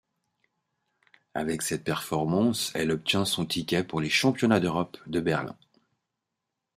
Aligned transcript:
Avec 1.35 1.61
cette 1.61 1.83
performance 1.83 2.71
elle 2.73 2.89
obtient 2.89 3.23
son 3.23 3.45
ticket 3.45 3.83
pour 3.83 4.01
les 4.01 4.09
Championnats 4.09 4.59
d'Europe 4.59 4.97
de 5.05 5.19
Berlin. 5.19 5.55